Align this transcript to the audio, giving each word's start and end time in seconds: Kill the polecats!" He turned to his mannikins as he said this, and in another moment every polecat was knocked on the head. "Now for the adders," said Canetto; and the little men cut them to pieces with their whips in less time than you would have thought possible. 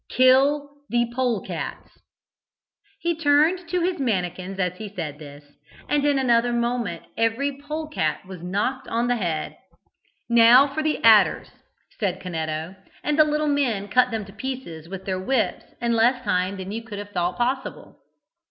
Kill 0.09 0.71
the 0.89 1.11
polecats!" 1.13 1.99
He 3.01 3.15
turned 3.15 3.69
to 3.69 3.81
his 3.81 3.99
mannikins 3.99 4.57
as 4.57 4.77
he 4.77 4.89
said 4.89 5.19
this, 5.19 5.43
and 5.87 6.03
in 6.03 6.17
another 6.17 6.51
moment 6.51 7.03
every 7.15 7.61
polecat 7.61 8.25
was 8.25 8.41
knocked 8.41 8.87
on 8.87 9.07
the 9.07 9.17
head. 9.17 9.57
"Now 10.27 10.65
for 10.73 10.81
the 10.81 11.03
adders," 11.03 11.51
said 11.99 12.19
Canetto; 12.19 12.75
and 13.03 13.19
the 13.19 13.23
little 13.23 13.45
men 13.47 13.89
cut 13.89 14.09
them 14.09 14.25
to 14.25 14.33
pieces 14.33 14.89
with 14.89 15.05
their 15.05 15.19
whips 15.19 15.65
in 15.79 15.93
less 15.93 16.23
time 16.23 16.57
than 16.57 16.71
you 16.71 16.83
would 16.89 16.97
have 16.97 17.11
thought 17.11 17.37
possible. 17.37 17.99